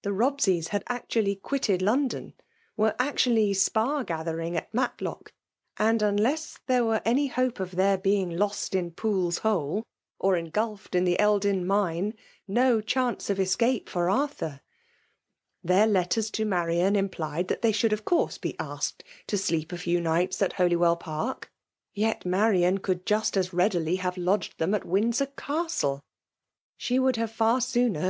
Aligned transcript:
The 0.00 0.08
Sobseys 0.16 0.68
had 0.68 0.82
actually 0.88 1.34
quitted 1.34 1.82
London, 1.82 2.32
.were 2.74 2.96
actually 2.98 3.52
spar 3.52 4.02
gathering 4.02 4.56
at 4.56 4.72
Matlodc; 4.72 5.28
and 5.76 6.00
unless 6.00 6.58
[there 6.68 6.86
were 6.86 7.02
any 7.04 7.26
hope 7.26 7.60
of 7.60 7.72
their 7.72 7.98
being 7.98 8.30
lost 8.34 8.74
in 8.74 8.92
Poole's 8.92 9.40
Hole, 9.40 9.82
or 10.18 10.36
engulphed 10.38 10.94
in 10.94 11.04
the 11.04 11.18
iEldin 11.20 11.66
Mine, 11.66 12.14
no 12.46 12.80
chance 12.80 13.28
of 13.28 13.38
escape 13.38 13.90
for 13.90 14.08
Arthur! 14.08 14.62
Theit 15.62 15.90
letters 15.90 16.30
to 16.30 16.46
Marian 16.46 16.96
implied, 16.96 17.48
that 17.48 17.60
they 17.60 17.72
should 17.72 17.92
of 17.92 18.06
course 18.06 18.38
be 18.38 18.56
asked 18.58 19.04
to 19.26 19.36
dleep 19.36 19.70
a 19.70 19.76
few 19.76 20.00
nights 20.00 20.40
at 20.40 20.54
HolyweU 20.54 20.98
Park, 20.98 21.52
yet 21.92 22.22
M^an 22.24 22.80
could 22.80 23.04
just 23.04 23.36
as 23.36 23.52
rea 23.52 23.68
dily 23.68 23.98
have 23.98 24.16
lodged 24.16 24.56
them 24.56 24.72
at 24.74 24.86
Windsor 24.86 25.26
Castle! 25.26 26.00
12 26.00 26.00
FEMALE 26.00 26.00
DOMINATION. 26.00 26.74
'She 26.78 26.98
would 27.00 27.16
have 27.16 27.30
far 27.30 27.60
sooner. 27.60 28.06